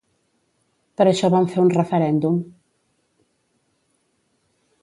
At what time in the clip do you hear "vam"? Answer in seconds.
1.35-1.45